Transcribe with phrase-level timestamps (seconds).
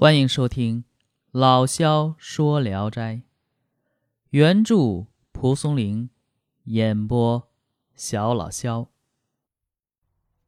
[0.00, 0.82] 欢迎收听
[1.32, 3.16] 《老萧说聊斋》，
[4.30, 6.08] 原著蒲松龄，
[6.66, 7.48] 演播
[7.96, 8.86] 小老萧。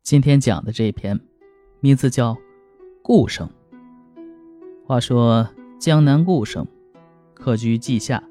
[0.04, 1.18] 今天讲的这篇
[1.80, 2.34] 名字叫
[3.02, 3.48] 《顾生》。
[4.86, 6.64] 话说江南顾生
[7.34, 8.22] 客居稷下，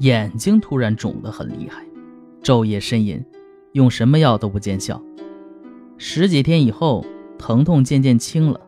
[0.00, 1.82] 眼睛突然肿得很厉害，
[2.42, 3.24] 昼夜呻吟，
[3.72, 5.02] 用什么药都不见效。
[5.96, 7.06] 十几天以后，
[7.38, 8.60] 疼痛渐渐轻了。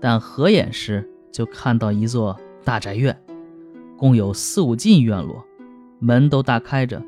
[0.00, 3.16] 但合眼时，就看到一座大宅院，
[3.96, 5.44] 共有四五进院落，
[5.98, 7.02] 门都大开着。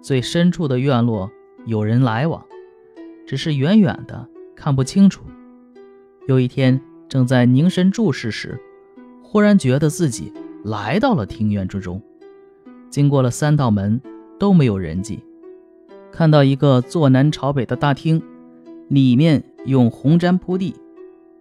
[0.00, 1.30] 最深处的院落
[1.66, 2.44] 有人来往，
[3.26, 5.22] 只是远远的看不清楚。
[6.26, 8.60] 有一天，正在凝神注视时，
[9.22, 10.32] 忽然觉得自己
[10.64, 12.02] 来到了庭院之中。
[12.90, 14.00] 经过了三道门，
[14.38, 15.24] 都没有人迹，
[16.12, 18.22] 看到一个坐南朝北的大厅，
[18.88, 20.74] 里面用红毡铺地。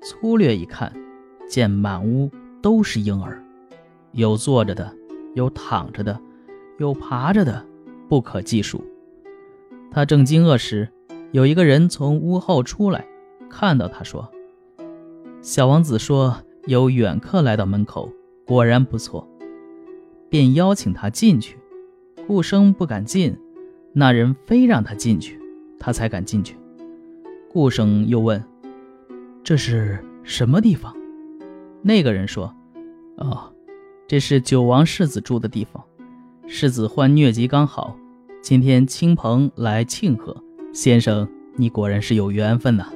[0.01, 0.91] 粗略一看，
[1.49, 2.29] 见满屋
[2.61, 3.43] 都是婴儿，
[4.11, 4.93] 有坐着的，
[5.33, 6.19] 有躺着的，
[6.77, 7.65] 有爬着的，
[8.07, 8.83] 不可计数。
[9.91, 10.87] 他正惊愕时，
[11.31, 13.05] 有一个人从屋后出来，
[13.49, 14.29] 看到他说
[15.41, 18.11] ：“小王子说有远客来到门口，
[18.45, 19.27] 果然不错。”
[20.29, 21.57] 便邀请他进去。
[22.27, 23.37] 顾生不敢进，
[23.93, 25.39] 那人非让他进去，
[25.79, 26.57] 他才敢进去。
[27.49, 28.43] 顾生又问。
[29.47, 30.93] 这是什么地方？
[31.81, 32.53] 那个人说
[33.15, 33.49] ：“哦，
[34.05, 35.81] 这是九王世子住的地方。
[36.47, 37.95] 世子患疟疾刚好，
[38.41, 40.35] 今天亲朋来庆贺。
[40.73, 41.25] 先生，
[41.55, 42.91] 你果然是有缘分呐。”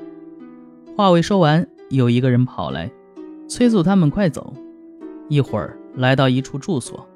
[0.94, 2.91] 话未说完，有一个人跑来，
[3.47, 4.53] 催促他们快走。
[5.29, 7.07] 一会儿来到一处住所，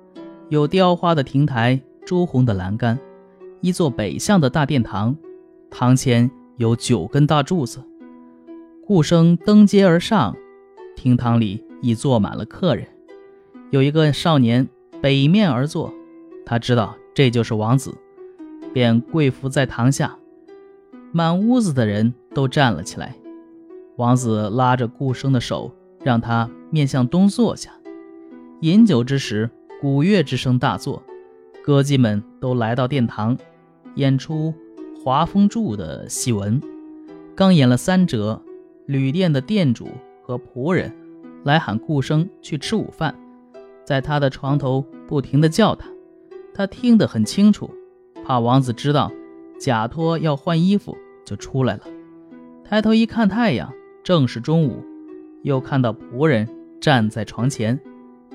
[0.48, 2.98] 有雕花的亭台，朱红的栏杆，
[3.60, 5.14] 一座北向的大殿堂，
[5.70, 7.82] 堂前有九根大柱子。
[8.88, 10.38] 顾生登阶而上，
[10.96, 12.88] 厅堂里已坐满了客人。
[13.72, 14.68] 有一个少年
[15.02, 15.92] 北面而坐，
[16.46, 17.96] 他知道这就是王子，
[18.72, 20.16] 便跪伏在堂下。
[21.12, 23.16] 满屋子的人都站了起来。
[23.96, 25.74] 王子拉着顾生的手，
[26.04, 27.72] 让他面向东坐下。
[28.62, 29.50] 饮酒之时，
[29.82, 31.02] 鼓乐之声大作，
[31.64, 33.36] 歌妓们都来到殿堂，
[33.96, 34.54] 演出
[35.04, 36.62] 《华风柱》的戏文。
[37.34, 38.40] 刚演了三折。
[38.86, 39.90] 旅店的店主
[40.22, 40.92] 和仆人
[41.44, 43.16] 来喊顾生去吃午饭，
[43.84, 45.88] 在他的床头不停地叫他，
[46.54, 47.70] 他听得很清楚，
[48.24, 49.12] 怕王子知道，
[49.60, 51.84] 假托要换衣服就出来了。
[52.64, 53.74] 抬头一看太阳，
[54.04, 54.84] 正是中午，
[55.42, 56.48] 又看到仆人
[56.80, 57.80] 站在床前，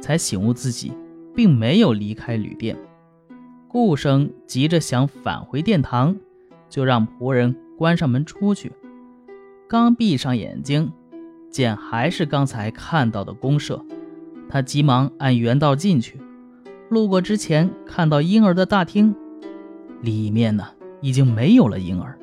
[0.00, 0.92] 才醒悟自己
[1.34, 2.76] 并没有离开旅店。
[3.68, 6.16] 顾生急着想返回殿堂，
[6.68, 8.72] 就让仆人关上门出去。
[9.70, 10.92] 刚闭上眼睛，
[11.48, 13.80] 见还是刚才看到的公社，
[14.48, 16.20] 他急忙按原道进去。
[16.88, 19.14] 路过之前看到婴儿的大厅，
[20.00, 20.66] 里面呢
[21.00, 22.18] 已经没有了婴儿，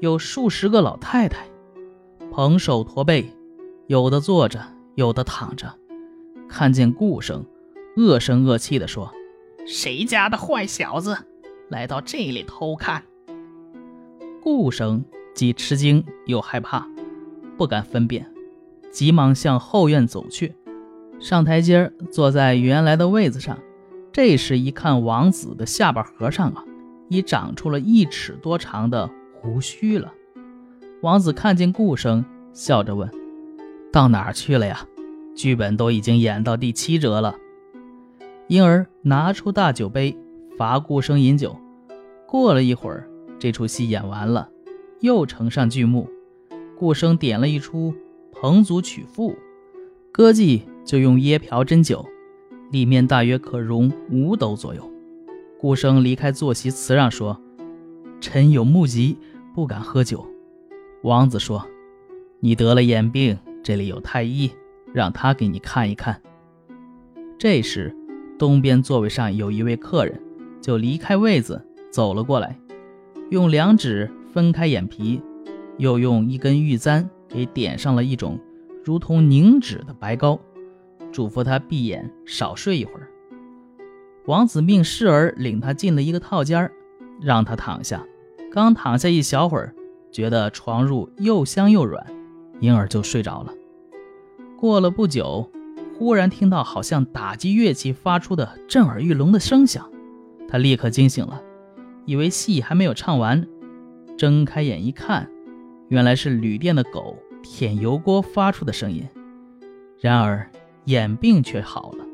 [0.00, 1.48] 有数十个老太太，
[2.30, 3.28] 蓬手驼背，
[3.88, 5.74] 有的坐着，有的躺着。
[6.48, 7.44] 看见顾生，
[7.96, 9.12] 恶声恶气地说
[9.66, 11.16] ：“谁家的坏小子，
[11.70, 13.02] 来到这里偷看？”
[14.40, 15.04] 顾生。
[15.34, 16.86] 既吃惊又害怕，
[17.56, 18.26] 不敢分辨，
[18.90, 20.54] 急忙向后院走去，
[21.18, 23.58] 上台阶坐在原来的位子上。
[24.12, 26.64] 这时一看，王子的下巴颏上啊，
[27.08, 30.12] 已长出了一尺多长的胡须了。
[31.02, 33.10] 王子看见顾生，笑着问
[33.92, 34.86] ：“到哪儿去了呀？
[35.34, 37.34] 剧本都已经演到第七折了。”
[38.46, 40.16] 因而拿出大酒杯，
[40.56, 41.56] 罚顾生饮酒。
[42.28, 43.08] 过了一会儿，
[43.40, 44.48] 这出戏演完了。
[45.04, 46.08] 又呈上剧目，
[46.78, 47.92] 顾生点了一出
[48.32, 49.32] 《彭祖曲赋》，
[50.10, 52.06] 歌妓就用椰瓢斟酒，
[52.70, 54.90] 里面大约可容五斗左右。
[55.60, 57.38] 顾生离开坐席，辞让说
[58.18, 59.18] ：“臣有目疾，
[59.54, 60.26] 不敢喝酒。”
[61.04, 61.62] 王子说
[62.40, 64.50] ：“你得了眼病，这里有太医，
[64.94, 66.18] 让他给你看一看。”
[67.36, 67.94] 这时，
[68.38, 70.18] 东边座位上有一位客人，
[70.62, 72.58] 就离开位子走了过来，
[73.28, 74.10] 用两指。
[74.34, 75.22] 分开眼皮，
[75.78, 78.36] 又用一根玉簪给点上了一种
[78.82, 80.40] 如同凝脂的白膏，
[81.12, 83.08] 嘱咐他闭眼少睡一会儿。
[84.26, 86.68] 王子命侍儿领他进了一个套间
[87.20, 88.04] 让他躺下。
[88.50, 89.72] 刚躺下一小会儿，
[90.10, 92.04] 觉得床褥又香又软，
[92.58, 93.52] 婴儿就睡着了。
[94.58, 95.48] 过了不久，
[95.96, 99.88] 忽然听到好像打击乐器发出的震耳欲聋的声响，
[100.48, 101.40] 他立刻惊醒了，
[102.04, 103.46] 以为戏还没有唱完。
[104.16, 105.28] 睁开眼一看，
[105.88, 109.04] 原来是旅店的狗舔油锅发出的声音。
[110.00, 110.48] 然而
[110.84, 112.04] 眼病却好了，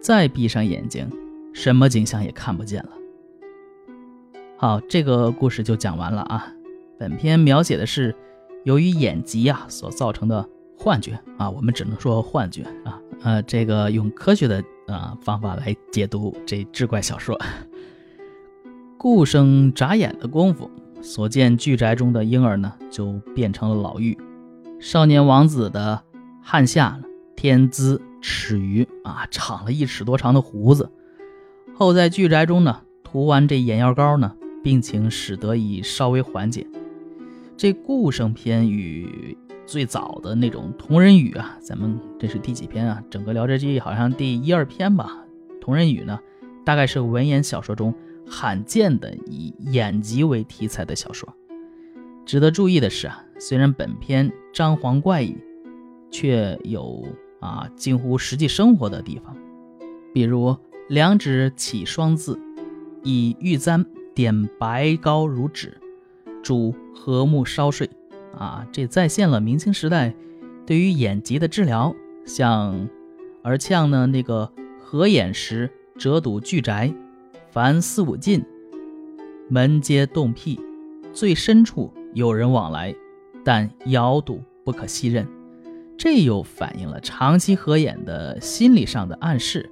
[0.00, 1.08] 再闭上眼睛，
[1.52, 2.90] 什么景象也看不见了。
[4.56, 6.52] 好，这个故事就讲完了啊。
[6.98, 8.14] 本篇描写的是
[8.64, 13.00] 由于眼疾啊所造成的幻觉啊，我们只能说幻觉啊。
[13.22, 17.38] 呃，这个用科学的啊方法来解读这志怪小说。
[18.98, 20.68] 顾生眨眼的功夫，
[21.00, 24.16] 所见巨宅中的婴儿呢，就变成了老妪。
[24.80, 26.02] 少年王子的
[26.42, 27.00] 汗下
[27.36, 30.90] 天资尺余啊，长了一尺多长的胡子。
[31.74, 34.34] 后在巨宅中呢，涂完这眼药膏呢。
[34.60, 36.66] 病情使得以稍微缓解。
[37.56, 43.00] 这顾生篇与最早的那种同人语啊，咱们这是第几篇啊？
[43.08, 45.24] 整个《聊斋志异》好像第一二篇吧。
[45.60, 46.18] 同人语呢，
[46.64, 47.94] 大概是文言小说中
[48.30, 51.28] 罕见的以眼疾为题材的小说。
[52.26, 55.36] 值得注意的是啊，虽然本片张皇怪异，
[56.10, 57.04] 却有
[57.40, 59.36] 啊近乎实际生活的地方，
[60.12, 60.56] 比如
[60.88, 62.38] 两指起双字，
[63.02, 63.84] 以玉簪。
[64.14, 65.78] 点白膏如纸，
[66.42, 67.88] 煮和睦烧睡，
[68.36, 70.12] 啊，这再现了明清时代
[70.66, 71.94] 对于眼疾的治疗。
[72.26, 72.88] 像，
[73.44, 74.50] 而像呢那个
[74.82, 76.92] 合眼时折堵巨宅，
[77.50, 78.44] 凡四五进，
[79.48, 80.60] 门皆洞僻，
[81.14, 82.94] 最深处有人往来，
[83.42, 85.26] 但遥堵不可细认。
[85.96, 89.70] 这又反映了长期合眼的心理上的暗示。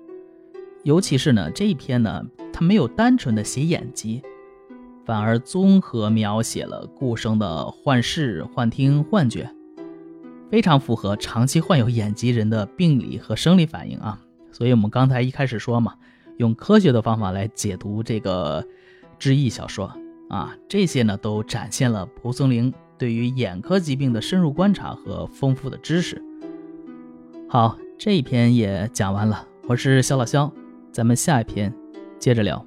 [0.85, 4.23] 尤其是呢这一篇呢，它没有单纯的写眼疾。
[5.05, 9.49] 反而综合描写了顾生的幻视、幻听、幻觉，
[10.51, 14.19] 非常符合长期患有眼疾人的病理和生理反应啊！
[14.51, 15.95] 所以我们刚才一开始说嘛，
[16.39, 18.67] 用科学的方法来解读这个
[19.19, 19.93] 志异小说
[20.29, 26.23] 啊，这些呢都展现了蒲松龄对于眼科疾病的深入观察和丰富的知识。
[27.49, 30.53] 好，这一篇也讲完了，我是肖老肖，
[30.93, 31.73] 咱们下一篇
[32.19, 32.65] 接着聊。